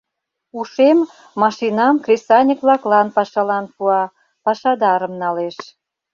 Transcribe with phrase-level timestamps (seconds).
[0.59, 0.97] Ушем
[1.41, 4.01] машинам кресаньык-влаклан пашалан пуа,
[4.43, 5.57] пашадарым налеш.